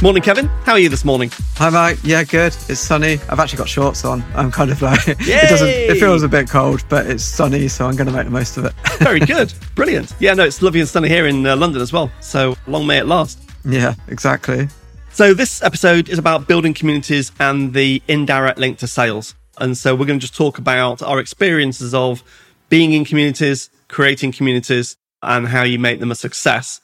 [0.00, 0.46] Morning, Kevin.
[0.64, 1.32] How are you this morning?
[1.56, 1.98] Hi, Mike.
[2.04, 2.56] Yeah, good.
[2.68, 3.14] It's sunny.
[3.28, 4.22] I've actually got shorts on.
[4.36, 5.18] I'm kind of like it
[5.48, 5.68] doesn't.
[5.68, 8.56] It feels a bit cold, but it's sunny, so I'm going to make the most
[8.56, 8.74] of it.
[9.00, 9.52] Very good.
[9.74, 10.14] Brilliant.
[10.20, 12.12] Yeah, no, it's lovely and sunny here in uh, London as well.
[12.20, 13.40] So long may it last.
[13.64, 14.68] yeah, exactly.
[15.10, 19.34] So this episode is about building communities and the indirect link to sales.
[19.58, 22.22] And so we're going to just talk about our experiences of
[22.68, 26.80] being in communities, creating communities, and how you make them a success.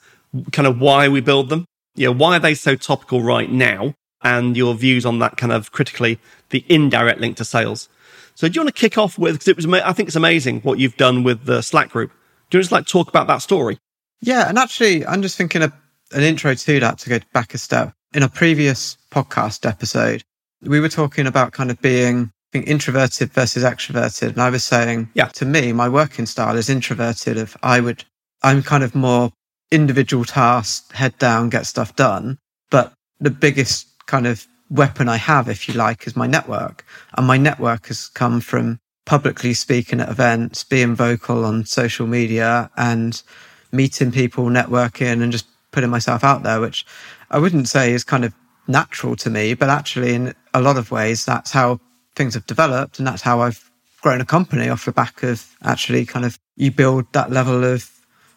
[0.51, 1.65] Kind of why we build them.
[1.95, 3.93] Yeah, why are they so topical right now?
[4.21, 7.89] And your views on that kind of critically the indirect link to sales.
[8.33, 9.35] So do you want to kick off with?
[9.35, 12.11] Because it was, I think it's amazing what you've done with the Slack group.
[12.49, 13.77] Do you just like talk about that story?
[14.21, 15.73] Yeah, and actually, I'm just thinking of
[16.11, 17.93] an intro to that to go back a step.
[18.13, 20.23] In a previous podcast episode,
[20.61, 24.29] we were talking about kind of being, being introverted versus extroverted.
[24.29, 25.27] And I was saying, Yeah.
[25.27, 27.37] to me, my working style is introverted.
[27.37, 28.03] If I would,
[28.41, 29.31] I'm kind of more
[29.71, 32.37] individual tasks, head down, get stuff done.
[32.69, 36.85] But the biggest kind of weapon I have, if you like, is my network.
[37.17, 42.69] And my network has come from publicly speaking at events, being vocal on social media
[42.75, 43.21] and
[43.71, 46.85] meeting people, networking and just putting myself out there, which
[47.29, 48.33] I wouldn't say is kind of
[48.67, 51.79] natural to me, but actually in a lot of ways, that's how
[52.15, 52.97] things have developed.
[52.97, 53.69] And that's how I've
[54.01, 57.89] grown a company off the back of actually kind of you build that level of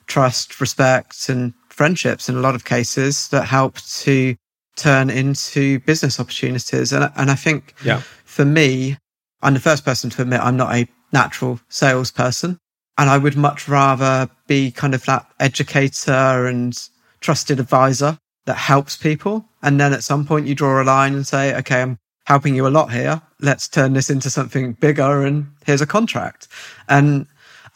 [0.08, 4.34] trust, respect and friendships in a lot of cases that help to
[4.76, 6.92] turn into business opportunities.
[6.92, 8.02] And, and I think Yeah.
[8.24, 8.96] for me,
[9.42, 12.58] I'm the first person to admit I'm not a natural salesperson.
[12.96, 16.76] And I would much rather be kind of that educator and
[17.20, 19.44] trusted advisor that helps people.
[19.62, 22.66] And then at some point you draw a line and say, okay, I'm helping you
[22.66, 23.22] a lot here.
[23.40, 26.48] Let's turn this into something bigger and here's a contract.
[26.88, 27.26] And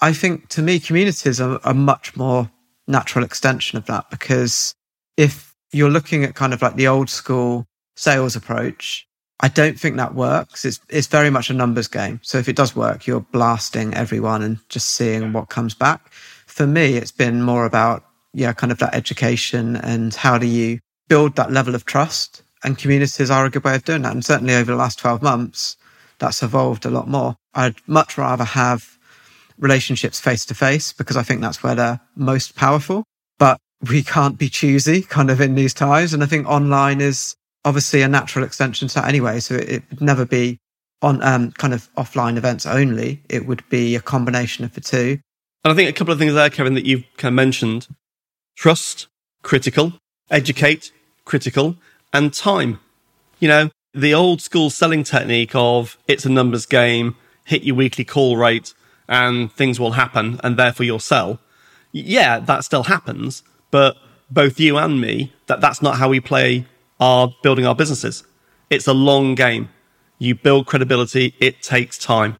[0.01, 2.51] I think to me, communities are a much more
[2.87, 4.75] natural extension of that because
[5.17, 9.07] if you're looking at kind of like the old school sales approach,
[9.41, 10.65] I don't think that works.
[10.65, 12.21] It's it's very much a numbers game.
[12.23, 16.13] So if it does work, you're blasting everyone and just seeing what comes back.
[16.47, 20.79] For me, it's been more about yeah, kind of that education and how do you
[21.09, 22.43] build that level of trust.
[22.65, 24.13] And communities are a good way of doing that.
[24.13, 25.77] And certainly over the last 12 months,
[26.19, 27.37] that's evolved a lot more.
[27.55, 28.99] I'd much rather have
[29.59, 33.05] relationships face to face because I think that's where they're most powerful.
[33.39, 33.59] But
[33.91, 36.15] we can't be choosy kind of in these times.
[36.15, 39.41] And I think online is obviously a natural extension to that anyway.
[39.41, 40.59] So it, it would never be
[41.01, 43.23] on um, kind of offline events only.
[43.29, 45.19] It would be a combination of the two.
[45.65, 47.89] And I think a couple of things there, Kevin, that you've kind of mentioned
[48.57, 49.09] trust,
[49.43, 49.95] critical,
[50.31, 50.93] educate,
[51.25, 51.77] critical,
[52.13, 52.81] and time.
[53.39, 58.05] You know, the old school selling technique of it's a numbers game, hit your weekly
[58.05, 58.75] call rate,
[59.13, 61.39] and things will happen, and therefore you'll sell.
[61.93, 63.97] Yeah, that still happens, but
[64.31, 66.67] both you and me, that that's not how we play
[66.99, 68.25] our building our businesses.
[68.71, 69.69] It's a long game.
[70.19, 72.37] You build credibility, it takes time.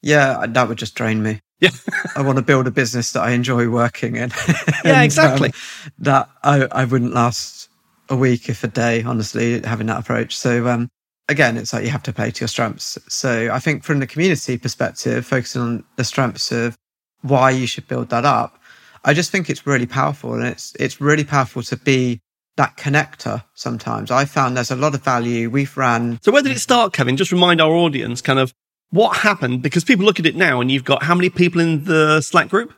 [0.00, 1.40] Yeah, that would just drain me.
[1.60, 1.70] Yeah.
[2.16, 4.30] I want to build a business that I enjoy working in.
[4.84, 5.48] Yeah, And, exactly.
[5.48, 7.68] um, that I, I wouldn't last
[8.08, 10.36] a week, if a day, honestly, having that approach.
[10.36, 10.88] So, um,
[11.28, 12.98] again, it's like you have to play to your strengths.
[13.08, 16.76] So I think from the community perspective, focusing on the strengths of
[17.22, 18.60] why you should build that up,
[19.04, 22.20] I just think it's really powerful and it's, it's really powerful to be
[22.56, 24.10] that connector sometimes.
[24.10, 25.50] I found there's a lot of value.
[25.50, 27.16] We've ran So where did it start, Kevin?
[27.16, 28.52] Just remind our audience kind of
[28.90, 31.84] what happened because people look at it now and you've got how many people in
[31.84, 32.72] the Slack group?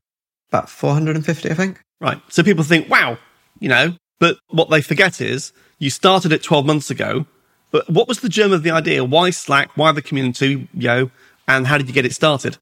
[0.48, 1.80] about 450, I think.
[2.00, 2.20] Right.
[2.28, 3.18] So people think, wow,
[3.60, 7.26] you know, but what they forget is you started it 12 months ago.
[7.70, 9.04] But what was the germ of the idea?
[9.04, 9.76] Why Slack?
[9.76, 11.10] Why the community, know,
[11.46, 12.58] and how did you get it started?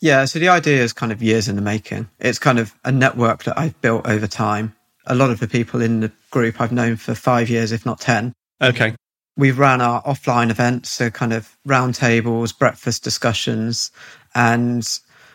[0.00, 2.08] Yeah, so the idea is kind of years in the making.
[2.18, 4.74] It's kind of a network that I've built over time.
[5.06, 8.00] A lot of the people in the group I've known for five years, if not
[8.00, 8.32] 10.
[8.62, 8.94] Okay.
[9.36, 13.90] We've ran our offline events, so kind of roundtables, breakfast discussions.
[14.34, 14.86] And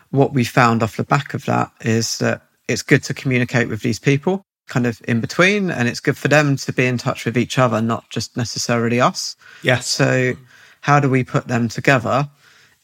[0.10, 3.82] what we found off the back of that is that it's good to communicate with
[3.82, 7.26] these people kind of in between, and it's good for them to be in touch
[7.26, 9.36] with each other, not just necessarily us.
[9.62, 9.88] Yes.
[9.88, 10.34] So,
[10.82, 12.30] how do we put them together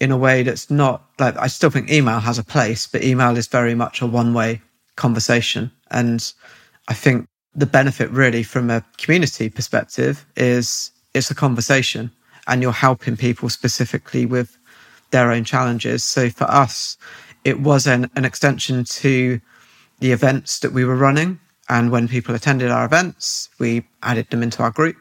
[0.02, 3.38] in a way that's not like I still think email has a place, but email
[3.38, 4.62] is very much a one way
[4.96, 5.72] conversation.
[5.92, 6.34] And
[6.88, 12.12] I think the benefit really from a community perspective is it's a conversation
[12.48, 14.58] and you're helping people specifically with
[15.12, 16.04] their own challenges.
[16.04, 16.98] So for us,
[17.44, 19.40] it was an, an extension to
[20.00, 21.40] the events that we were running.
[21.72, 24.98] And when people attended our events, we added them into our group.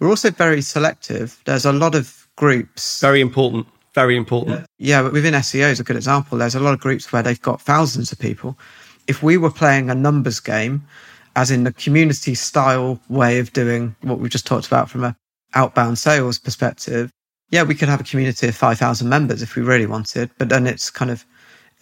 [0.00, 1.38] We're also very selective.
[1.44, 3.00] There's a lot of groups.
[3.02, 3.66] Very important.
[3.94, 4.66] Very important.
[4.78, 6.38] Yeah, but within SEO is a good example.
[6.38, 8.58] There's a lot of groups where they've got thousands of people.
[9.06, 10.86] If we were playing a numbers game
[11.36, 15.14] as in the community style way of doing what we've just talked about from a
[15.54, 17.10] outbound sales perspective,
[17.50, 20.66] yeah, we could have a community of 5,000 members if we really wanted, but then
[20.66, 21.26] it's kind of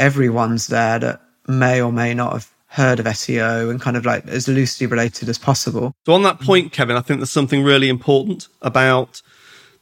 [0.01, 4.27] everyone's there that may or may not have heard of SEO and kind of like
[4.27, 5.93] as loosely related as possible.
[6.07, 9.23] So, on that point, Kevin, I think there's something really important about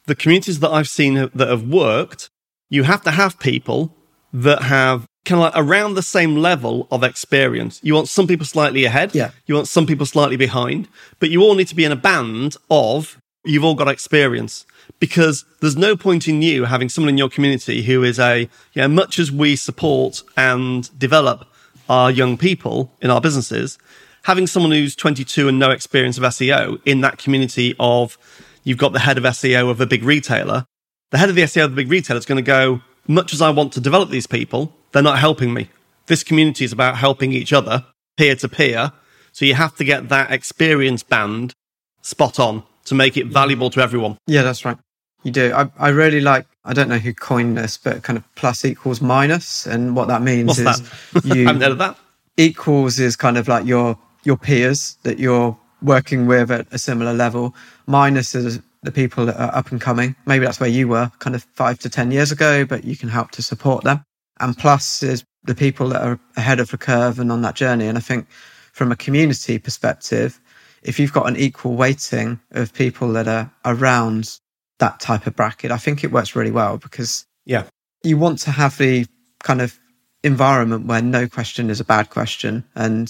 [0.06, 2.28] the communities that I've seen that have worked.
[2.68, 3.94] You have to have people
[4.32, 7.80] that have kind of like around the same level of experience.
[7.82, 9.14] You want some people slightly ahead.
[9.14, 9.30] Yeah.
[9.46, 12.56] You want some people slightly behind, but you all need to be in a band
[12.70, 14.66] of you've all got experience
[15.00, 18.42] because there's no point in you having someone in your community who is a,
[18.72, 21.46] you know, much as we support and develop
[21.92, 23.78] our young people in our businesses,
[24.24, 28.16] having someone who's 22 and no experience of SEO in that community of
[28.64, 30.64] you've got the head of SEO of a big retailer,
[31.10, 33.42] the head of the SEO of the big retailer is going to go, much as
[33.42, 35.68] I want to develop these people, they're not helping me.
[36.06, 37.84] This community is about helping each other
[38.16, 38.92] peer to peer.
[39.32, 41.52] So you have to get that experience band
[42.00, 44.16] spot on to make it valuable to everyone.
[44.26, 44.78] Yeah, that's right.
[45.22, 45.52] You do.
[45.54, 49.00] I, I really like, I don't know who coined this, but kind of plus equals
[49.00, 49.66] minus.
[49.66, 51.24] And what that means What's is that?
[51.24, 51.96] you haven't heard of that.
[52.36, 57.12] equals is kind of like your your peers that you're working with at a similar
[57.12, 57.54] level.
[57.86, 60.14] Minus is the people that are up and coming.
[60.26, 63.08] Maybe that's where you were kind of five to 10 years ago, but you can
[63.08, 64.04] help to support them.
[64.40, 67.86] And plus is the people that are ahead of the curve and on that journey.
[67.86, 68.28] And I think
[68.72, 70.40] from a community perspective,
[70.82, 74.38] if you've got an equal weighting of people that are around
[74.82, 77.62] that type of bracket, I think it works really well because Yeah.
[78.02, 79.06] you want to have the
[79.44, 79.78] kind of
[80.24, 83.08] environment where no question is a bad question and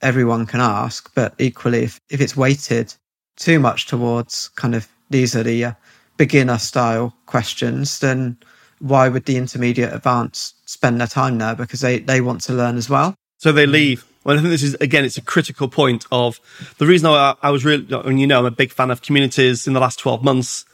[0.00, 1.12] everyone can ask.
[1.16, 2.94] But equally, if, if it's weighted
[3.36, 5.72] too much towards kind of these are the uh,
[6.18, 8.36] beginner style questions, then
[8.78, 11.56] why would the intermediate advanced spend their time there?
[11.56, 13.16] Because they, they want to learn as well.
[13.38, 14.04] So they leave.
[14.22, 16.38] Well, I think this is again, it's a critical point of
[16.78, 19.66] the reason I, I was really, mean, you know, I'm a big fan of communities.
[19.66, 20.64] In the last 12 months,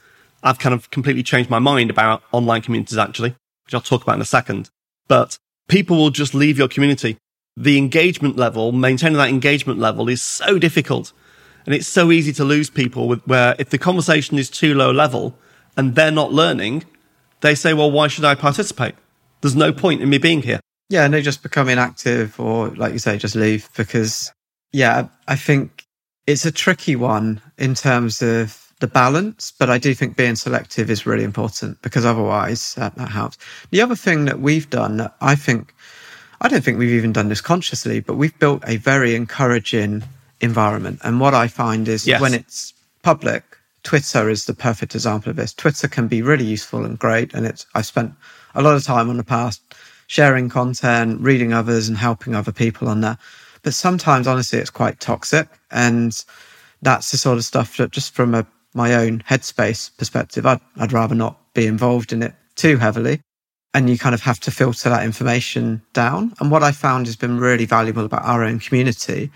[0.44, 4.16] I've kind of completely changed my mind about online communities, actually, which I'll talk about
[4.16, 4.70] in a second.
[5.08, 5.38] But
[5.68, 7.16] people will just leave your community.
[7.56, 11.12] The engagement level, maintaining that engagement level is so difficult.
[11.64, 14.90] And it's so easy to lose people with where if the conversation is too low
[14.90, 15.34] level
[15.76, 16.84] and they're not learning,
[17.40, 18.94] they say, well, why should I participate?
[19.40, 20.60] There's no point in me being here.
[20.90, 24.30] Yeah, and they just become inactive or, like you say, just leave because,
[24.72, 25.84] yeah, I think
[26.26, 30.90] it's a tricky one in terms of the balance, but I do think being selective
[30.90, 33.38] is really important because otherwise uh, that helps.
[33.70, 35.74] The other thing that we've done, that I think,
[36.42, 40.02] I don't think we've even done this consciously, but we've built a very encouraging
[40.42, 40.98] environment.
[41.02, 42.20] And what I find is Yes.
[42.20, 43.42] when it's public,
[43.84, 45.54] Twitter is the perfect example of this.
[45.54, 47.32] Twitter can be really useful and great.
[47.32, 48.12] And it's, I've spent
[48.54, 49.62] a lot of time on the past
[50.08, 53.16] sharing content, reading others and helping other people on there.
[53.62, 55.48] But sometimes, honestly, it's quite toxic.
[55.70, 56.12] And
[56.82, 60.92] that's the sort of stuff that just from a, my own headspace perspective, I'd, I'd
[60.92, 63.20] rather not be involved in it too heavily.
[63.72, 66.32] And you kind of have to filter that information down.
[66.38, 69.32] And what I found has been really valuable about our own community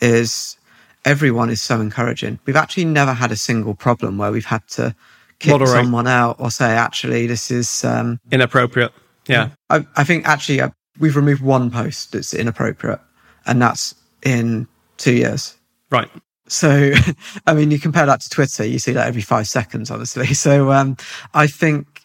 [0.00, 0.56] is
[1.04, 2.38] everyone is so encouraging.
[2.46, 4.94] We've actually never had a single problem where we've had to
[5.40, 5.70] kick Moderate.
[5.70, 8.92] someone out or say, actually, this is, um, Inappropriate.
[9.26, 9.50] Yeah.
[9.68, 13.00] I, I think actually uh, we've removed one post that's inappropriate
[13.44, 15.54] and that's in two years.
[15.90, 16.10] Right.
[16.48, 16.92] So,
[17.46, 20.26] I mean, you compare that to Twitter, you see that every five seconds, honestly.
[20.34, 20.96] So, um,
[21.34, 22.02] I think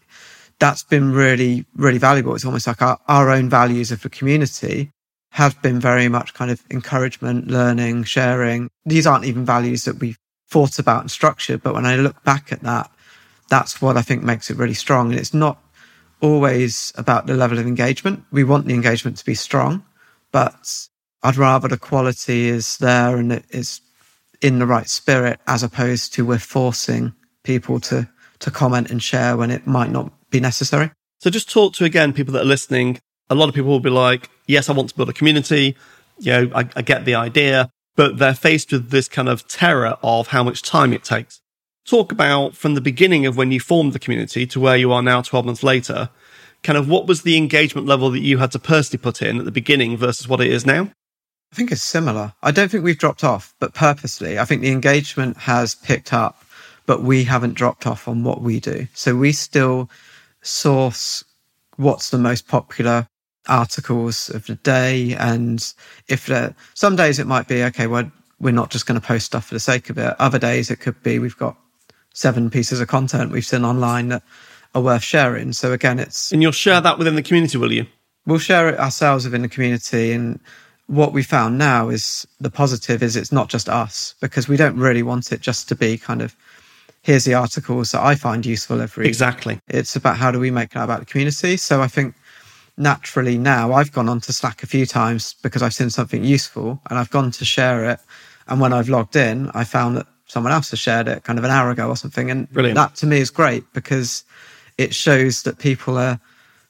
[0.59, 2.33] that's been really, really valuable.
[2.35, 4.91] It's almost like our, our own values of the community
[5.31, 8.69] have been very much kind of encouragement, learning, sharing.
[8.85, 10.17] These aren't even values that we've
[10.49, 11.63] thought about and structured.
[11.63, 12.91] But when I look back at that,
[13.49, 15.11] that's what I think makes it really strong.
[15.11, 15.57] And it's not
[16.21, 18.23] always about the level of engagement.
[18.31, 19.83] We want the engagement to be strong,
[20.31, 20.87] but
[21.23, 23.81] I'd rather the quality is there and it is
[24.41, 29.37] in the right spirit as opposed to we're forcing people to to comment and share
[29.37, 30.91] when it might not be necessary.
[31.19, 32.99] So just talk to again people that are listening.
[33.29, 35.75] A lot of people will be like, "Yes, I want to build a community.
[36.19, 39.97] You know, I, I get the idea," but they're faced with this kind of terror
[40.01, 41.39] of how much time it takes.
[41.85, 45.01] Talk about from the beginning of when you formed the community to where you are
[45.01, 46.09] now, twelve months later.
[46.63, 49.45] Kind of what was the engagement level that you had to personally put in at
[49.45, 50.91] the beginning versus what it is now?
[51.51, 52.33] I think it's similar.
[52.41, 56.43] I don't think we've dropped off, but purposely, I think the engagement has picked up,
[56.85, 58.87] but we haven't dropped off on what we do.
[58.93, 59.89] So we still
[60.41, 61.23] source
[61.75, 63.07] what's the most popular
[63.47, 65.13] articles of the day.
[65.15, 65.61] And
[66.07, 69.25] if there, some days it might be, okay, well, we're not just going to post
[69.25, 70.15] stuff for the sake of it.
[70.19, 71.57] Other days it could be, we've got
[72.13, 74.23] seven pieces of content we've seen online that
[74.73, 75.53] are worth sharing.
[75.53, 77.87] So again, it's, And you'll share that within the community, will you?
[78.25, 80.39] we'll share it ourselves within the community and
[80.91, 84.75] what we found now is the positive is it's not just us because we don't
[84.75, 86.35] really want it just to be kind of
[87.01, 89.61] here's the articles that I find useful every exactly.
[89.69, 91.55] It's about how do we make it about the community.
[91.55, 92.13] So I think
[92.75, 96.99] naturally now I've gone onto Slack a few times because I've seen something useful and
[96.99, 98.01] I've gone to share it.
[98.49, 101.45] And when I've logged in, I found that someone else has shared it kind of
[101.45, 102.29] an hour ago or something.
[102.29, 102.75] And Brilliant.
[102.75, 104.25] that to me is great because
[104.77, 106.19] it shows that people are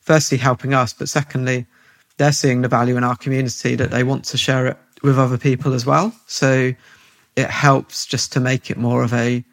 [0.02, 1.66] firstly helping us, but secondly,
[2.22, 5.40] they're seeing the value in our community that they want to share it with other
[5.40, 6.14] people as well.
[6.28, 6.72] So
[7.36, 9.44] it helps just to make it more of a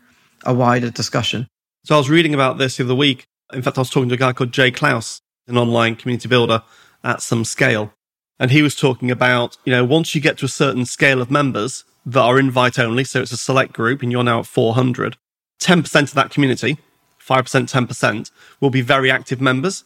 [0.45, 1.49] a wider discussion.
[1.85, 3.25] So I was reading about this the other week.
[3.55, 6.63] In fact, I was talking to a guy called Jay Clouse, an online community builder
[7.03, 7.95] at some scale.
[8.39, 11.31] And he was talking about, you know, once you get to a certain scale of
[11.31, 15.17] members that are invite only, so it's a select group and you're now at 400,
[15.59, 16.77] 10% of that community,
[17.19, 19.85] 5%, 10%, will be very active members.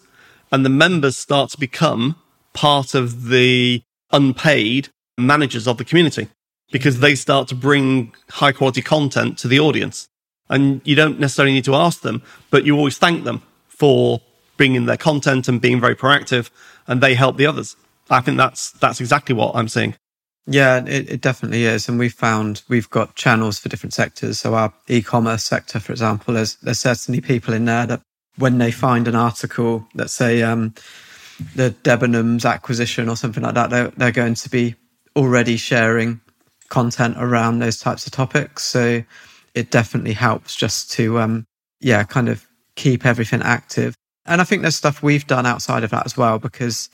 [0.51, 2.17] And the members start to become
[2.53, 3.83] part of the
[4.13, 6.29] unpaid managers of the community
[6.71, 10.09] because they start to bring high quality content to the audience
[10.53, 14.21] and you don't necessarily need to ask them, but you always thank them for
[14.57, 16.51] bringing their content and being very proactive,
[16.87, 17.75] and they help the others.
[18.11, 19.97] I think that's that's exactly what I'm seeing.
[20.47, 24.41] Yeah, it, it definitely is, and we've found we've got channels for different sectors.
[24.41, 28.03] So our e-commerce sector, for example, there's there's certainly people in there that
[28.37, 30.75] when they find an article, let's say um,
[31.55, 34.75] the Debenhams acquisition or something like that, they're, they're going to be
[35.17, 36.21] already sharing
[36.69, 38.65] content around those types of topics.
[38.65, 39.03] So
[39.55, 41.45] it definitely helps just to, um,
[41.81, 42.47] yeah, kind of
[42.77, 43.95] keep everything active.
[44.25, 46.89] And I think there's stuff we've done outside of that as well, because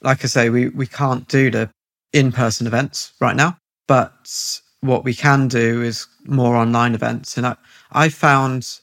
[0.00, 1.70] like I say, we, we can't do the
[2.12, 7.36] in person events right now, but what we can do is more online events.
[7.36, 7.56] And I,
[7.92, 8.78] I found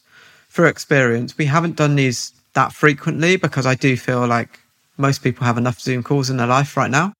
[0.50, 4.60] through experience, we haven't done these that frequently because I do feel like
[4.98, 7.14] most people have enough Zoom calls in their life right now.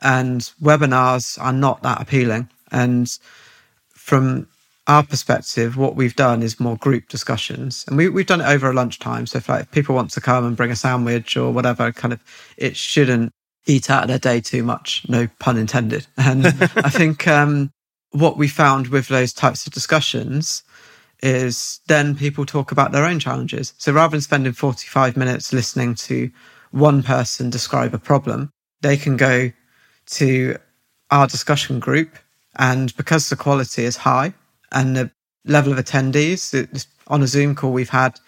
[0.00, 2.48] And webinars are not that appealing.
[2.70, 3.08] And
[3.90, 4.48] from
[4.86, 8.68] our perspective, what we've done is more group discussions, and we, we've done it over
[8.68, 9.26] a lunchtime.
[9.26, 12.20] So if like people want to come and bring a sandwich or whatever, kind of,
[12.56, 13.30] it shouldn't
[13.66, 15.06] eat out of their day too much.
[15.08, 16.06] No pun intended.
[16.16, 17.70] And I think um,
[18.10, 20.64] what we found with those types of discussions
[21.22, 23.74] is then people talk about their own challenges.
[23.78, 26.30] So rather than spending 45 minutes listening to
[26.72, 28.50] one person describe a problem,
[28.80, 29.52] they can go
[30.06, 30.56] to
[31.10, 32.18] our discussion group.
[32.56, 34.34] And because the quality is high,
[34.72, 35.10] and the
[35.44, 38.18] level of attendees on a Zoom call, we've had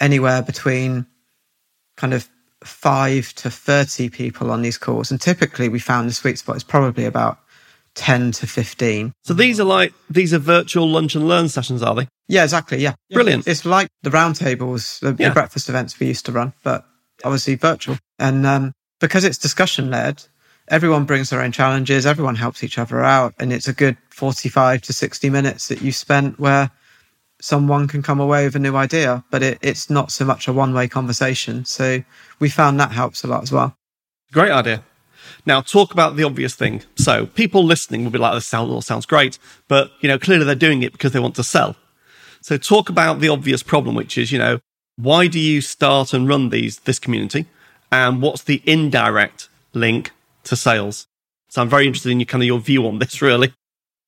[0.00, 1.06] anywhere between
[1.96, 2.28] kind of
[2.64, 5.10] five to 30 people on these calls.
[5.10, 7.38] And typically we found the sweet spot is probably about
[7.94, 9.12] 10 to 15.
[9.22, 12.08] So these are like, these are virtual lunch and learn sessions, are they?
[12.26, 12.78] Yeah, exactly.
[12.78, 12.94] Yeah.
[13.10, 13.46] Brilliant.
[13.46, 15.28] It's like the roundtables, the, yeah.
[15.28, 16.86] the breakfast events we used to run, but
[17.24, 17.98] obviously virtual.
[18.18, 20.22] And um, because it's discussion led,
[20.68, 24.82] everyone brings their own challenges, everyone helps each other out, and it's a good 45
[24.82, 26.70] to 60 minutes that you spent where
[27.40, 30.52] someone can come away with a new idea, but it, it's not so much a
[30.52, 31.64] one way conversation.
[31.64, 32.02] So
[32.38, 33.76] we found that helps a lot as well.
[34.32, 34.84] Great idea.
[35.46, 36.82] Now, talk about the obvious thing.
[36.96, 39.38] So, people listening will be like, "This sounds all sounds great,"
[39.68, 41.76] but you know, clearly they're doing it because they want to sell.
[42.40, 44.60] So, talk about the obvious problem, which is, you know,
[44.96, 47.46] why do you start and run these this community,
[47.90, 50.12] and what's the indirect link
[50.44, 51.06] to sales.
[51.48, 53.52] So I'm very interested in your kind of your view on this, really.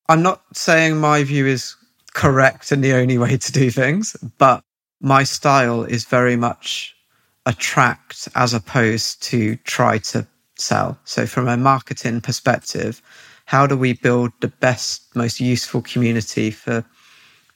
[0.09, 1.77] I'm not saying my view is
[2.15, 4.63] correct and the only way to do things, but
[5.01, 6.95] my style is very much
[7.45, 10.27] attract as opposed to try to
[10.57, 10.99] sell.
[11.05, 13.03] So from a marketing perspective,
[13.45, 16.85] how do we build the best, most useful community for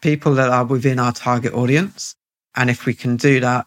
[0.00, 2.14] people that are within our target audience?
[2.56, 3.66] And if we can do that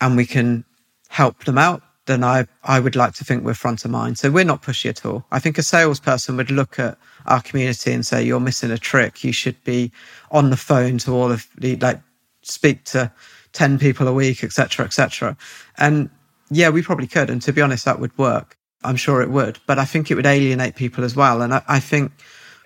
[0.00, 0.64] and we can
[1.08, 4.18] help them out, then I, I would like to think we're front of mind.
[4.18, 5.24] So we're not pushy at all.
[5.30, 9.22] I think a salesperson would look at our community and say, you're missing a trick.
[9.22, 9.92] You should be
[10.30, 12.00] on the phone to all of the, like,
[12.42, 13.12] speak to
[13.52, 15.36] 10 people a week, etc., etc.
[15.78, 16.10] And
[16.50, 17.30] yeah, we probably could.
[17.30, 18.56] And to be honest, that would work.
[18.84, 21.40] I'm sure it would, but I think it would alienate people as well.
[21.40, 22.10] And I, I think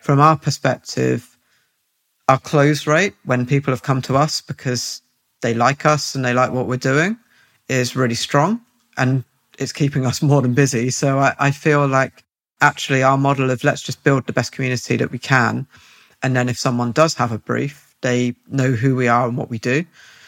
[0.00, 1.36] from our perspective,
[2.28, 5.02] our close rate when people have come to us because
[5.42, 7.16] they like us and they like what we're doing
[7.68, 8.60] is really strong
[8.96, 9.24] and
[9.58, 10.90] it's keeping us more than busy.
[10.90, 12.24] So I, I feel like
[12.60, 15.66] actually our model of let's just build the best community that we can.
[16.22, 19.50] And then if someone does have a brief, they know who we are and what
[19.50, 19.84] we do.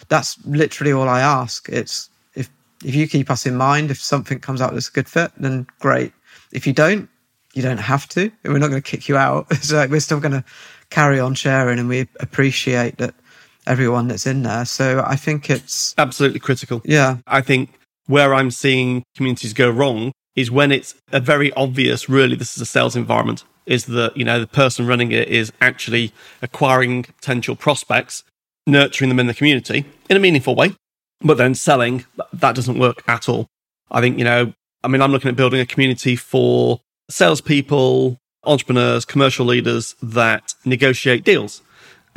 [0.08, 1.68] That's literally all I ask.
[1.68, 2.50] It's if
[2.84, 5.66] if you keep us in mind, if something comes out that's a good fit, then
[5.80, 6.12] great.
[6.52, 7.08] If you don't,
[7.54, 8.30] you don't have to.
[8.44, 9.46] We're not going to kick you out.
[9.72, 10.44] Like we're still going to
[10.90, 13.14] carry on sharing, and we appreciate that
[13.68, 14.64] everyone that's in there.
[14.64, 16.82] So I think it's absolutely critical.
[16.84, 17.70] Yeah, I think
[18.06, 22.62] where I'm seeing communities go wrong is when it's a very obvious, really, this is
[22.62, 27.54] a sales environment, is that, you know, the person running it is actually acquiring potential
[27.54, 28.24] prospects,
[28.66, 30.74] nurturing them in the community in a meaningful way,
[31.20, 33.46] but then selling, that doesn't work at all.
[33.90, 39.04] I think, you know, I mean, I'm looking at building a community for salespeople, entrepreneurs,
[39.04, 41.62] commercial leaders that negotiate deals.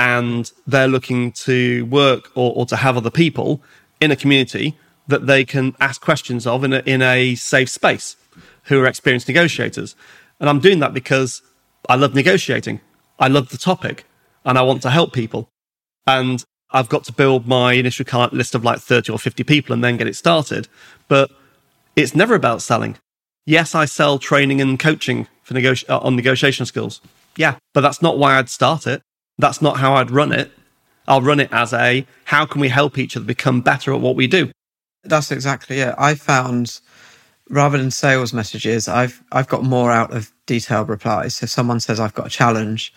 [0.01, 3.61] And they're looking to work or, or to have other people
[3.99, 4.75] in a community
[5.07, 8.15] that they can ask questions of in a, in a safe space
[8.63, 9.95] who are experienced negotiators.
[10.39, 11.43] And I'm doing that because
[11.87, 12.81] I love negotiating.
[13.19, 14.05] I love the topic
[14.43, 15.49] and I want to help people.
[16.07, 19.83] And I've got to build my initial list of like 30 or 50 people and
[19.83, 20.67] then get it started.
[21.07, 21.29] But
[21.95, 22.97] it's never about selling.
[23.45, 27.01] Yes, I sell training and coaching for negoti- uh, on negotiation skills.
[27.35, 29.01] Yeah, but that's not why I'd start it.
[29.41, 30.51] That's not how I'd run it.
[31.07, 34.15] I'll run it as a how can we help each other become better at what
[34.15, 34.51] we do?
[35.03, 35.95] That's exactly it.
[35.97, 36.79] I found
[37.49, 41.37] rather than sales messages, I've I've got more out of detailed replies.
[41.37, 42.93] So If someone says I've got a challenge,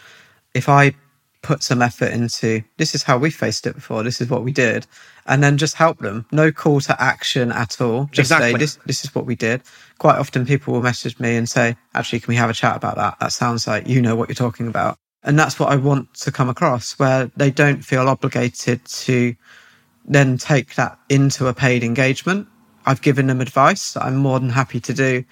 [0.55, 0.95] if I
[1.41, 4.53] put some effort into this is how we faced it before, this is what we
[4.53, 4.87] did,
[5.27, 6.27] and then just help them.
[6.31, 8.05] No call to action at all.
[8.13, 8.53] Just exactly.
[8.53, 9.63] say this this is what we did.
[9.99, 12.97] Quite often people will message me and say, actually, can we have a chat about
[12.97, 13.19] that?
[13.21, 14.99] That sounds like you know what you're talking about.
[15.25, 19.35] And that's what I want to come across, where they don't feel obligated to
[20.05, 22.47] then take that into a paid engagement.
[22.87, 25.25] I've given them advice I'm more than happy to do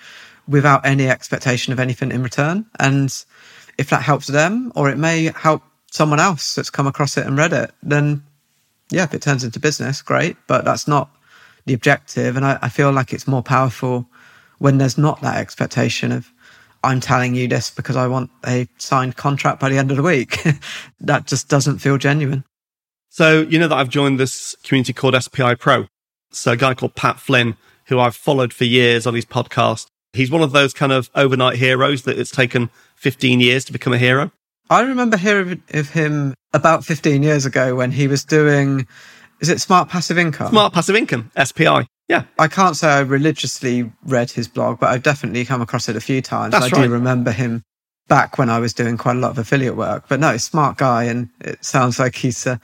[0.48, 2.66] without any expectation of anything in return.
[2.80, 3.14] And
[3.78, 7.36] if that helps them or it may help someone else that's come across it and
[7.36, 8.22] read it, then
[8.90, 10.36] yeah, if it turns into business, great.
[10.46, 11.10] But that's not
[11.66, 12.36] the objective.
[12.36, 14.08] And I, I feel like it's more powerful
[14.58, 16.32] when there's not that expectation of,
[16.84, 20.02] I'm telling you this because I want a signed contract by the end of the
[20.02, 20.42] week.
[21.00, 22.44] that just doesn't feel genuine.
[23.08, 25.86] So, you know that I've joined this community called SPI Pro.
[26.30, 30.30] So, a guy called Pat Flynn, who I've followed for years on his podcast, he's
[30.30, 33.98] one of those kind of overnight heroes that it's taken 15 years to become a
[33.98, 34.32] hero.
[34.70, 38.86] I remember hearing of him about 15 years ago when he was doing,
[39.40, 40.48] is it Smart Passive Income?
[40.48, 41.86] Smart Passive Income, SPI.
[42.12, 42.24] Yeah.
[42.38, 46.00] I can't say I religiously read his blog, but I've definitely come across it a
[46.00, 46.52] few times.
[46.52, 46.84] That's I right.
[46.84, 47.62] do remember him
[48.06, 50.04] back when I was doing quite a lot of affiliate work.
[50.10, 52.58] But no, smart guy, and it sounds like he's uh,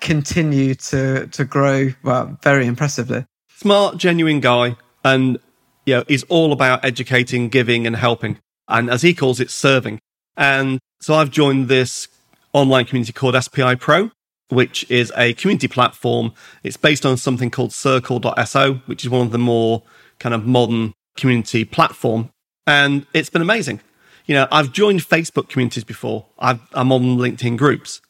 [0.00, 3.26] continued to to grow well very impressively.
[3.50, 5.38] Smart, genuine guy, and
[5.84, 9.98] you know, he's all about educating, giving, and helping, and as he calls it, serving.
[10.38, 12.08] And so I've joined this
[12.54, 14.10] online community called SPI Pro,
[14.48, 16.32] which is a community platform.
[16.62, 19.82] It's based on something called Circle.so, which is one of the more
[20.18, 22.30] kind of modern community platform,
[22.66, 23.80] and it's been amazing.
[24.26, 26.26] You know, I've joined Facebook communities before.
[26.38, 28.00] i am on LinkedIn groups.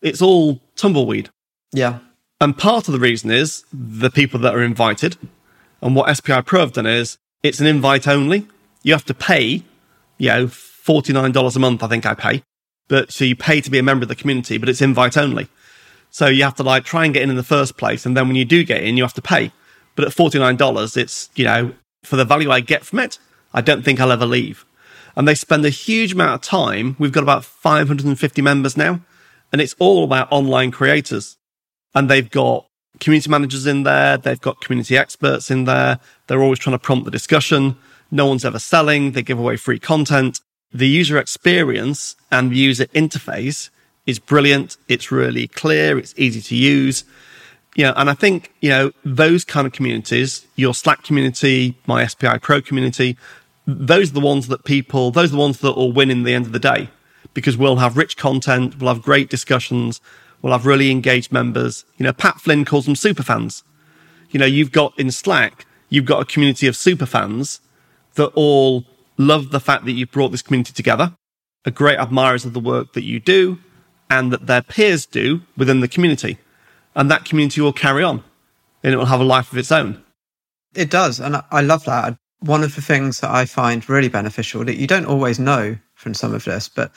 [0.00, 1.28] It's all tumbleweed.
[1.72, 1.98] Yeah.
[2.40, 5.16] And part of the reason is the people that are invited.
[5.82, 8.46] And what SPI Pro have done is it's an invite only.
[8.82, 9.64] You have to pay,
[10.18, 12.42] you know, $49 a month, I think I pay.
[12.88, 15.48] But so you pay to be a member of the community, but it's invite only.
[16.10, 18.04] So you have to like try and get in in the first place.
[18.04, 19.52] And then when you do get in, you have to pay.
[19.94, 23.18] But at $49, it's, you know, for the value I get from it,
[23.52, 24.64] I don't think I'll ever leave.
[25.16, 26.96] And they spend a huge amount of time.
[26.98, 29.00] We've got about 550 members now,
[29.52, 31.36] and it's all about online creators.
[31.94, 32.66] And they've got
[33.00, 34.16] community managers in there.
[34.16, 35.98] They've got community experts in there.
[36.26, 37.76] They're always trying to prompt the discussion.
[38.10, 39.12] No one's ever selling.
[39.12, 40.40] They give away free content.
[40.72, 43.70] The user experience and the user interface
[44.10, 44.76] is brilliant.
[44.88, 45.98] It's really clear.
[45.98, 47.04] It's easy to use.
[47.76, 52.04] You know, and I think, you know, those kind of communities, your Slack community, my
[52.06, 53.16] SPI Pro community,
[53.66, 56.34] those are the ones that people, those are the ones that will win in the
[56.34, 56.90] end of the day
[57.32, 60.00] because we'll have rich content, we'll have great discussions,
[60.42, 61.84] we'll have really engaged members.
[61.96, 63.62] You know, Pat Flynn calls them super fans.
[64.30, 67.60] You know, you've got in Slack, you've got a community of super fans
[68.14, 68.84] that all
[69.16, 71.14] love the fact that you've brought this community together,
[71.66, 73.58] are great admirers of the work that you do
[74.10, 76.38] and that their peers do within the community.
[76.94, 78.22] And that community will carry on
[78.82, 80.02] and it will have a life of its own.
[80.74, 81.20] It does.
[81.20, 82.16] And I love that.
[82.40, 86.14] One of the things that I find really beneficial that you don't always know from
[86.14, 86.90] some of this, but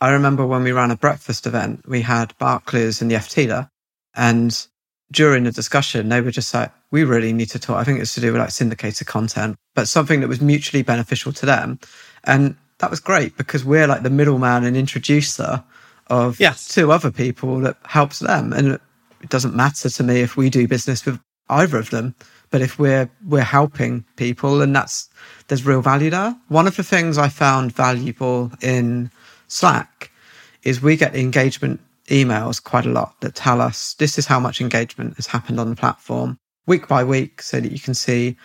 [0.00, 3.68] I remember when we ran a breakfast event, we had Barclays and the FT.
[4.14, 4.66] And
[5.10, 7.76] during the discussion, they were just like, we really need to talk.
[7.76, 11.32] I think it's to do with like syndicated content, but something that was mutually beneficial
[11.32, 11.80] to them.
[12.22, 15.64] And that was great because we're like the middleman and introducer
[16.08, 16.68] of yes.
[16.68, 18.52] two other people that helps them.
[18.52, 18.80] And it
[19.28, 22.14] doesn't matter to me if we do business with either of them.
[22.50, 25.08] But if we're we're helping people and that's
[25.48, 26.36] there's real value there.
[26.48, 29.10] One of the things I found valuable in
[29.48, 30.10] Slack
[30.62, 34.60] is we get engagement emails quite a lot that tell us this is how much
[34.60, 38.36] engagement has happened on the platform week by week so that you can see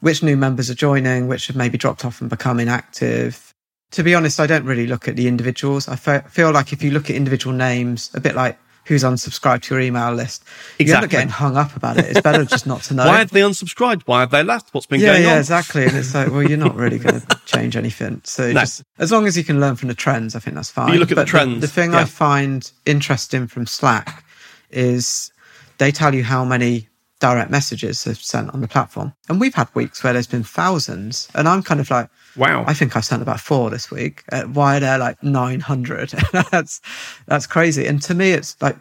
[0.00, 3.47] which new members are joining, which have maybe dropped off and become inactive.
[3.92, 5.88] To be honest, I don't really look at the individuals.
[5.88, 9.74] I feel like if you look at individual names, a bit like who's unsubscribed to
[9.74, 10.42] your email list,
[10.78, 12.06] you end up getting hung up about it.
[12.06, 13.06] It's better just not to know.
[13.06, 14.02] Why have they unsubscribed?
[14.06, 14.72] Why have they left?
[14.72, 15.34] What's been yeah, going yeah, on?
[15.34, 15.84] Yeah, exactly.
[15.84, 18.20] And it's like, well, you're not really going to change anything.
[18.24, 18.60] So No.
[18.60, 20.92] just as long as you can learn from the trends, I think that's fine.
[20.92, 22.00] you look at the But trends, The, thing yeah.
[22.00, 24.24] I find interesting from Slack
[24.70, 25.32] is
[25.78, 26.87] they tell you how many
[27.20, 29.12] direct messages have sent on the platform.
[29.28, 31.28] And we've had weeks where there's been thousands.
[31.34, 32.64] And I'm kind of like, Wow.
[32.66, 34.22] I think I've sent about four this week.
[34.30, 36.10] Uh, why are there like 900?
[36.50, 36.80] that's,
[37.26, 37.86] that's crazy.
[37.86, 38.76] And to me, it's like,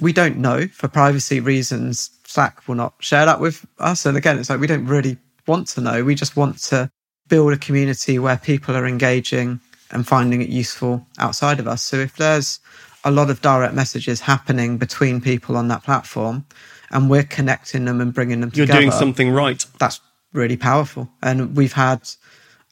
[0.00, 2.10] we don't know for privacy reasons.
[2.24, 4.04] Slack will not share that with us.
[4.04, 6.04] And again, it's like, we don't really want to know.
[6.04, 6.90] We just want to
[7.28, 9.60] build a community where people are engaging
[9.92, 11.82] and finding it useful outside of us.
[11.82, 12.58] So if there's
[13.04, 16.44] a lot of direct messages happening between people on that platform
[16.90, 18.72] and we're connecting them and bringing them together.
[18.72, 19.64] You're doing something right.
[19.78, 20.00] that's
[20.32, 21.08] really powerful.
[21.22, 22.08] And we've had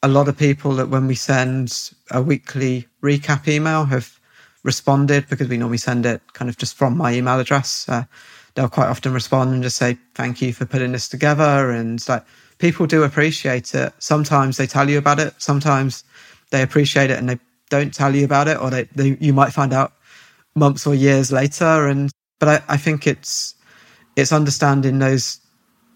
[0.03, 4.19] a lot of people that when we send a weekly recap email have
[4.63, 7.87] responded because we normally send it kind of just from my email address.
[7.89, 8.03] Uh,
[8.53, 11.71] they'll quite often respond and just say, thank you for putting this together.
[11.71, 12.23] And like
[12.57, 13.93] people do appreciate it.
[13.99, 15.33] Sometimes they tell you about it.
[15.37, 16.03] Sometimes
[16.51, 19.51] they appreciate it and they don't tell you about it or they, they you might
[19.51, 19.93] find out
[20.55, 21.87] months or years later.
[21.87, 23.54] And, but I, I think it's,
[24.15, 25.39] it's understanding those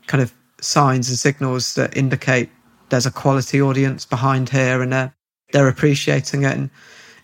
[0.08, 2.50] kind of signs and signals that indicate
[2.90, 5.14] there's a quality audience behind here and they're,
[5.52, 6.58] they're appreciating it.
[6.58, 6.70] And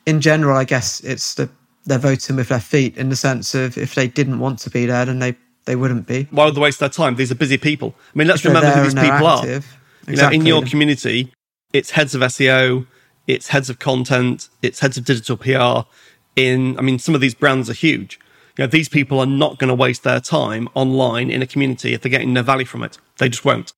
[0.05, 1.49] in general, I guess it's the,
[1.85, 4.85] they're voting with their feet in the sense of if they didn't want to be
[4.85, 6.27] there, then they, they wouldn't be.
[6.31, 7.15] Why would they waste their time?
[7.15, 7.95] These are busy people.
[8.13, 9.39] I mean, let's remember who these people are.
[9.39, 9.77] active.
[10.07, 11.33] You know, in your community,
[11.73, 12.85] it's heads of SEO,
[13.25, 15.89] it's heads of content, it's heads of digital PR.
[16.35, 18.19] In, I mean, some of these brands are huge.
[18.57, 22.01] Know, these people are not going to waste their time online in a community if
[22.01, 22.97] they're getting no value from it.
[23.17, 23.73] They just won't.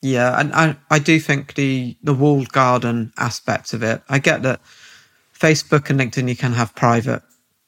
[0.00, 4.02] Yeah, and I, I do think the the walled garden aspect of it.
[4.08, 4.60] I get that
[5.38, 7.22] Facebook and LinkedIn you can have private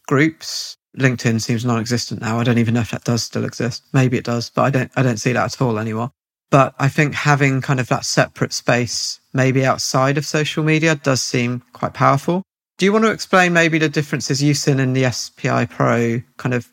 [0.06, 0.76] groups.
[0.98, 2.38] LinkedIn seems non-existent now.
[2.38, 3.84] I don't even know if that does still exist.
[3.92, 6.10] Maybe it does, but I don't I don't see that at all anymore.
[6.50, 11.22] But I think having kind of that separate space, maybe outside of social media, does
[11.22, 12.42] seem quite powerful.
[12.78, 16.54] Do you want to explain maybe the differences you've seen in the SPI Pro kind
[16.54, 16.68] of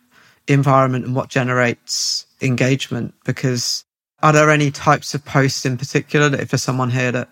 [0.49, 3.13] environment and what generates engagement?
[3.23, 3.85] Because
[4.21, 7.29] are there any types of posts in particular that if there's someone here that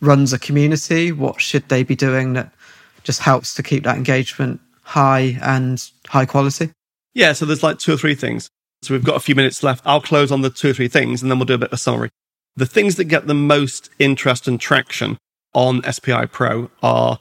[0.00, 2.52] runs a community, what should they be doing that
[3.02, 6.70] just helps to keep that engagement high and high quality?
[7.14, 8.48] Yeah, so there's like two or three things.
[8.82, 9.82] So we've got a few minutes left.
[9.84, 11.74] I'll close on the two or three things and then we'll do a bit of
[11.74, 12.10] a summary.
[12.54, 15.18] The things that get the most interest and traction
[15.54, 17.18] on SPI Pro are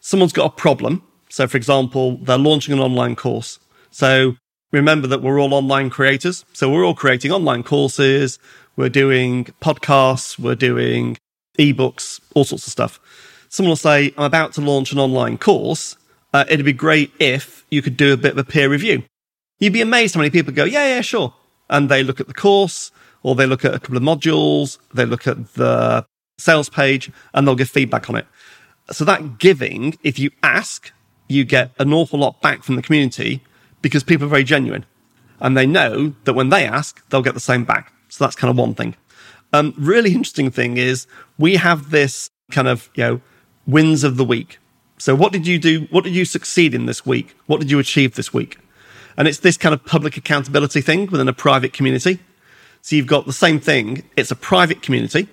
[0.00, 1.02] someone's got a problem.
[1.28, 3.60] So, for example, they're launching an online course.
[3.90, 4.36] So,
[4.72, 6.44] remember that we're all online creators.
[6.52, 8.38] So, we're all creating online courses,
[8.76, 11.16] we're doing podcasts, we're doing
[11.58, 12.98] ebooks, all sorts of stuff.
[13.48, 15.96] Someone will say, I'm about to launch an online course.
[16.32, 19.02] Uh, it'd be great if you could do a bit of a peer review.
[19.58, 21.34] You'd be amazed how many people go, yeah, yeah, sure.
[21.68, 22.90] And they look at the course
[23.22, 26.06] or they look at a couple of modules, they look at the
[26.38, 28.26] sales page and they'll give feedback on it.
[28.92, 30.92] So that giving, if you ask,
[31.28, 33.42] you get an awful lot back from the community
[33.82, 34.84] because people are very genuine
[35.40, 37.92] and they know that when they ask, they'll get the same back.
[38.08, 38.96] So that's kind of one thing.
[39.52, 41.06] Um, really interesting thing is
[41.38, 43.20] we have this kind of, you know,
[43.66, 44.58] wins of the week.
[44.98, 45.86] So what did you do?
[45.90, 47.34] What did you succeed in this week?
[47.46, 48.58] What did you achieve this week?
[49.16, 52.20] And it's this kind of public accountability thing within a private community.
[52.82, 54.04] So you've got the same thing.
[54.16, 55.28] It's a private community,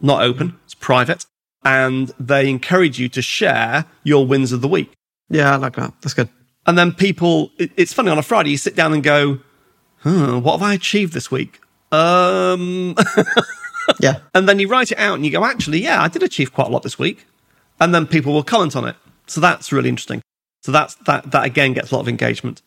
[0.00, 0.58] not open.
[0.64, 1.26] It's private.
[1.64, 4.92] And they encourage you to share your wins of the week.
[5.28, 5.92] Yeah, I like that.
[6.00, 6.28] That's good.
[6.66, 9.40] And then people, it- it's funny on a Friday, you sit down and go,
[9.98, 11.60] huh, what have I achieved this week?
[11.92, 12.94] Um,
[14.00, 14.20] Yeah.
[14.34, 16.68] and then you write it out and you go, actually, yeah, I did achieve quite
[16.68, 17.26] a lot this week.
[17.80, 18.96] And then people will comment on it.
[19.26, 20.22] So that's really interesting.
[20.62, 22.62] So that's, that, that again gets a lot of engagement.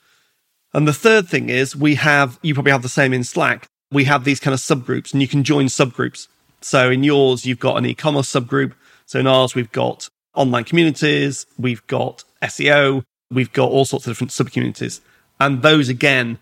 [0.73, 3.67] And the third thing is we have, you probably have the same in Slack.
[3.91, 6.27] We have these kind of subgroups and you can join subgroups.
[6.61, 8.73] So in yours, you've got an e-commerce subgroup.
[9.13, 11.45] So in ours, we've got online communities.
[11.59, 13.03] We've got SEO.
[13.29, 15.01] We've got all sorts of different sub communities.
[15.39, 16.39] And those again,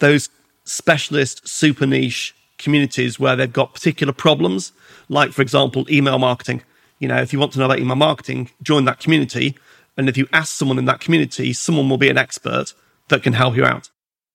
[0.00, 0.28] those
[0.64, 4.72] specialist super niche communities where they've got particular problems,
[5.08, 6.64] like for example, email marketing.
[6.98, 9.56] You know, if you want to know about email marketing, join that community.
[9.96, 12.74] And if you ask someone in that community, someone will be an expert
[13.10, 13.90] that can help you out.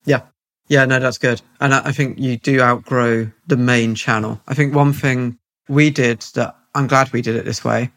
[0.06, 0.22] Yeah.
[0.70, 1.42] Yeah, no, that's good.
[1.60, 4.40] And I I think you do outgrow the main channel.
[4.48, 7.92] I think one thing we did that I'm glad we did it this way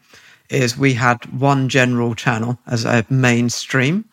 [0.49, 4.05] is we had one general channel as a mainstream.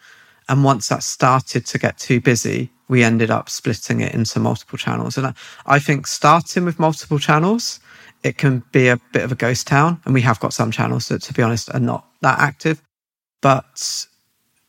[0.48, 4.78] And once that started to get too busy, we ended up splitting it into multiple
[4.78, 5.16] channels.
[5.16, 5.34] And
[5.66, 7.80] I, think starting with multiple channels
[8.24, 10.00] it can be a bit of a ghost town.
[10.04, 12.82] And we have got some channels that, to be honest, are not that active.
[13.42, 14.06] But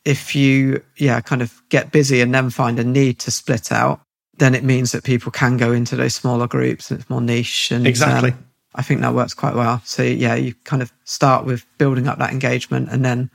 [0.04, 4.02] if you, yeah, kind of get busy and then find a need to split out,
[4.38, 7.72] then it means that people can go into those smaller groups and it's more niche.
[7.72, 8.32] And exactly.
[8.32, 9.82] Um, I think that works quite well.
[9.86, 13.30] So yeah, you kind of start with building up that engagement and then,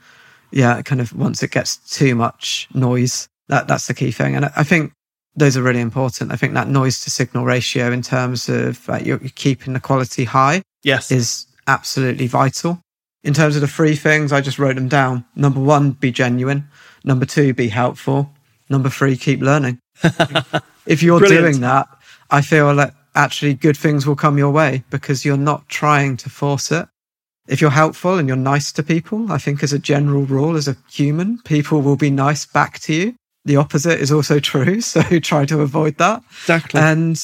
[0.51, 4.35] yeah, kind of once it gets too much noise, that that's the key thing.
[4.35, 4.93] And I think
[5.35, 6.31] those are really important.
[6.31, 9.79] I think that noise to signal ratio in terms of uh, you're, you're keeping the
[9.79, 11.11] quality high yes.
[11.11, 12.81] is absolutely vital.
[13.23, 15.25] In terms of the three things, I just wrote them down.
[15.35, 16.67] Number one, be genuine.
[17.03, 18.31] Number two, be helpful.
[18.69, 19.79] Number three, keep learning.
[20.85, 21.43] if you're Brilliant.
[21.43, 21.87] doing that,
[22.29, 26.29] I feel that actually good things will come your way because you're not trying to
[26.29, 26.87] force it.
[27.47, 30.67] If you're helpful and you're nice to people, I think as a general rule, as
[30.67, 33.15] a human, people will be nice back to you.
[33.45, 34.81] The opposite is also true.
[34.91, 36.23] So try to avoid that.
[36.41, 36.79] Exactly.
[36.79, 37.21] And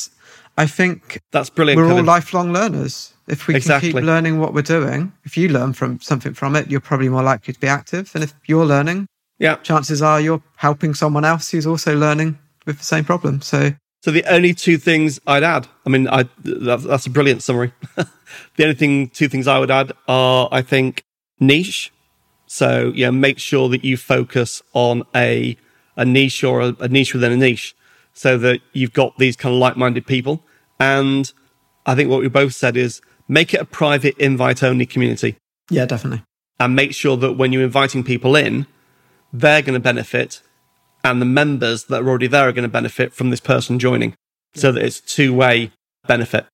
[0.58, 1.80] I think that's brilliant.
[1.80, 3.14] We're all lifelong learners.
[3.28, 3.92] If we exactly.
[3.92, 7.10] can keep learning what we're doing, if you learn from something from it, you're probably
[7.10, 8.12] more likely to be active.
[8.16, 12.80] And if you're learning, yeah, chances are you're helping someone else who's also learning with
[12.80, 13.42] the same problem.
[13.42, 13.74] So,
[14.08, 17.74] so the only two things I'd add, I mean, I that, that's a brilliant summary.
[18.56, 21.04] the only thing, two things I would add are, I think,
[21.42, 21.92] niche.
[22.46, 25.58] So yeah, make sure that you focus on a
[25.98, 27.76] a niche or a, a niche within a niche,
[28.14, 30.42] so that you've got these kind of like-minded people.
[30.80, 31.30] And
[31.86, 35.36] I think what we both said is make it a private invite only community.
[35.70, 36.24] Yeah, definitely.
[36.62, 38.68] And make sure that when you're inviting people in,
[39.34, 40.42] they're going to benefit
[41.12, 44.16] and the members that are already there are going to benefit from this person joining
[44.54, 45.72] so that it's two way
[46.08, 46.46] benefit.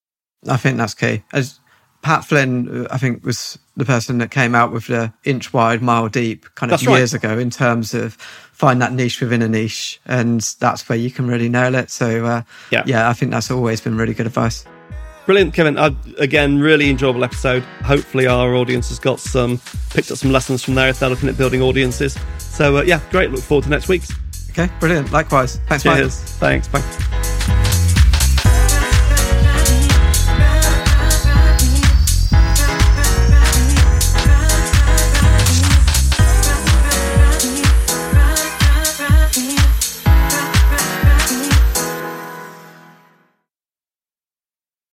[0.48, 1.24] I think that's key.
[1.32, 1.60] As
[2.02, 6.10] Pat Flynn, I think, was the person that came out with the inch wide, mile
[6.10, 7.24] deep kind of that's years right.
[7.24, 10.02] ago in terms of find that niche within a niche.
[10.06, 11.90] And that's where you can really nail it.
[11.90, 12.84] So, uh, yeah.
[12.86, 14.66] yeah, I think that's always been really good advice.
[15.26, 15.80] Brilliant, Kevin.
[15.80, 17.64] I, again, really enjoyable episode.
[17.86, 21.30] Hopefully, our audience has got some, picked up some lessons from there if they're looking
[21.30, 22.18] at building audiences.
[22.38, 23.32] So, uh, yeah, great.
[23.32, 24.12] Look forward to next week's.
[24.54, 25.12] Okay, brilliant.
[25.12, 25.60] Likewise.
[25.68, 26.20] Thanks, Cheers.
[26.42, 26.62] Mike.
[26.62, 26.68] Thanks.
[26.68, 27.60] Bye.